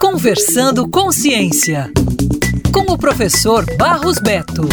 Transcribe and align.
Conversando 0.00 0.88
com 0.88 1.10
Ciência, 1.10 1.90
com 2.72 2.92
o 2.92 2.98
professor 2.98 3.64
Barros 3.76 4.18
Beto. 4.18 4.68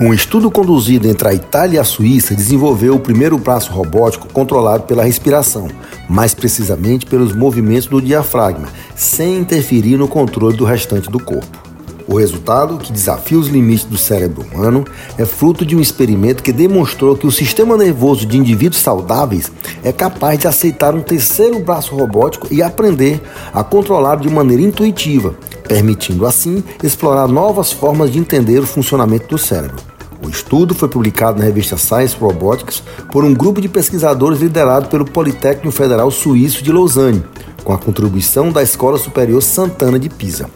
Um 0.00 0.14
estudo 0.14 0.50
conduzido 0.50 1.08
entre 1.08 1.28
a 1.28 1.34
Itália 1.34 1.76
e 1.76 1.80
a 1.80 1.84
Suíça 1.84 2.34
desenvolveu 2.34 2.94
o 2.94 3.00
primeiro 3.00 3.36
braço 3.38 3.72
robótico 3.72 4.32
controlado 4.32 4.84
pela 4.84 5.04
respiração, 5.04 5.68
mais 6.08 6.34
precisamente 6.34 7.06
pelos 7.06 7.34
movimentos 7.34 7.86
do 7.86 8.00
diafragma, 8.00 8.68
sem 8.94 9.38
interferir 9.38 9.96
no 9.96 10.08
controle 10.08 10.56
do 10.56 10.64
restante 10.64 11.10
do 11.10 11.22
corpo. 11.22 11.67
O 12.08 12.16
resultado, 12.16 12.78
que 12.78 12.90
desafia 12.90 13.38
os 13.38 13.48
limites 13.48 13.84
do 13.84 13.98
cérebro 13.98 14.42
humano, 14.50 14.82
é 15.18 15.26
fruto 15.26 15.66
de 15.66 15.76
um 15.76 15.80
experimento 15.80 16.42
que 16.42 16.52
demonstrou 16.52 17.14
que 17.14 17.26
o 17.26 17.30
sistema 17.30 17.76
nervoso 17.76 18.24
de 18.24 18.38
indivíduos 18.38 18.80
saudáveis 18.80 19.52
é 19.84 19.92
capaz 19.92 20.38
de 20.38 20.48
aceitar 20.48 20.94
um 20.94 21.02
terceiro 21.02 21.58
braço 21.60 21.94
robótico 21.94 22.48
e 22.50 22.62
aprender 22.62 23.20
a 23.52 23.62
controlar 23.62 24.16
de 24.16 24.30
maneira 24.30 24.62
intuitiva, 24.62 25.34
permitindo 25.68 26.24
assim 26.24 26.64
explorar 26.82 27.28
novas 27.28 27.72
formas 27.72 28.10
de 28.10 28.18
entender 28.18 28.60
o 28.60 28.66
funcionamento 28.66 29.28
do 29.28 29.36
cérebro. 29.36 29.76
O 30.24 30.30
estudo 30.30 30.74
foi 30.74 30.88
publicado 30.88 31.38
na 31.38 31.44
revista 31.44 31.76
Science 31.76 32.16
Robotics 32.18 32.82
por 33.12 33.22
um 33.22 33.34
grupo 33.34 33.60
de 33.60 33.68
pesquisadores 33.68 34.40
liderado 34.40 34.88
pelo 34.88 35.04
Politécnico 35.04 35.70
Federal 35.70 36.10
Suíço 36.10 36.64
de 36.64 36.72
Lausanne, 36.72 37.22
com 37.62 37.72
a 37.74 37.78
contribuição 37.78 38.50
da 38.50 38.62
Escola 38.62 38.96
Superior 38.96 39.42
Santana 39.42 39.98
de 39.98 40.08
Pisa. 40.08 40.48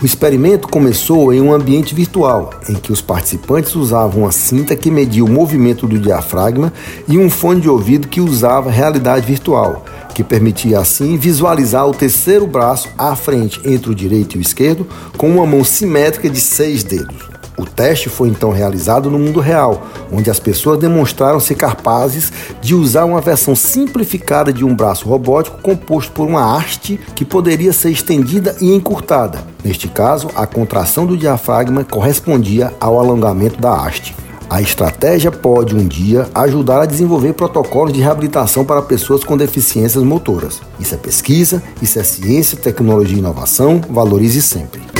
O 0.00 0.04
experimento 0.04 0.68
começou 0.68 1.32
em 1.32 1.40
um 1.40 1.54
ambiente 1.54 1.94
virtual, 1.94 2.50
em 2.68 2.74
que 2.74 2.92
os 2.92 3.00
participantes 3.00 3.74
usavam 3.74 4.22
uma 4.22 4.32
cinta 4.32 4.76
que 4.76 4.90
media 4.90 5.24
o 5.24 5.28
movimento 5.28 5.86
do 5.86 5.98
diafragma 5.98 6.70
e 7.08 7.16
um 7.16 7.30
fone 7.30 7.62
de 7.62 7.68
ouvido 7.70 8.06
que 8.06 8.20
usava 8.20 8.70
realidade 8.70 9.26
virtual, 9.26 9.86
que 10.14 10.22
permitia 10.22 10.80
assim 10.80 11.16
visualizar 11.16 11.88
o 11.88 11.94
terceiro 11.94 12.46
braço 12.46 12.90
à 12.98 13.16
frente 13.16 13.58
entre 13.64 13.90
o 13.90 13.94
direito 13.94 14.34
e 14.34 14.38
o 14.38 14.42
esquerdo, 14.42 14.86
com 15.16 15.30
uma 15.30 15.46
mão 15.46 15.64
simétrica 15.64 16.28
de 16.28 16.42
seis 16.42 16.84
dedos. 16.84 17.35
O 17.58 17.64
teste 17.64 18.10
foi 18.10 18.28
então 18.28 18.50
realizado 18.50 19.10
no 19.10 19.18
mundo 19.18 19.40
real, 19.40 19.86
onde 20.12 20.30
as 20.30 20.38
pessoas 20.38 20.78
demonstraram 20.78 21.40
ser 21.40 21.54
capazes 21.54 22.30
de 22.60 22.74
usar 22.74 23.06
uma 23.06 23.20
versão 23.20 23.56
simplificada 23.56 24.52
de 24.52 24.64
um 24.64 24.74
braço 24.74 25.08
robótico 25.08 25.62
composto 25.62 26.12
por 26.12 26.26
uma 26.26 26.56
haste 26.56 27.00
que 27.14 27.24
poderia 27.24 27.72
ser 27.72 27.90
estendida 27.90 28.54
e 28.60 28.74
encurtada. 28.74 29.42
Neste 29.64 29.88
caso, 29.88 30.28
a 30.34 30.46
contração 30.46 31.06
do 31.06 31.16
diafragma 31.16 31.82
correspondia 31.82 32.74
ao 32.78 32.98
alongamento 32.98 33.60
da 33.60 33.74
haste. 33.74 34.14
A 34.48 34.62
estratégia 34.62 35.32
pode 35.32 35.74
um 35.74 35.86
dia 35.86 36.28
ajudar 36.32 36.82
a 36.82 36.86
desenvolver 36.86 37.32
protocolos 37.32 37.92
de 37.92 38.00
reabilitação 38.00 38.64
para 38.64 38.80
pessoas 38.80 39.24
com 39.24 39.36
deficiências 39.36 40.04
motoras. 40.04 40.60
Isso 40.78 40.94
é 40.94 40.98
pesquisa, 40.98 41.60
isso 41.82 41.98
é 41.98 42.04
ciência, 42.04 42.56
tecnologia 42.56 43.16
e 43.16 43.18
inovação. 43.18 43.80
Valorize 43.90 44.40
sempre. 44.40 44.95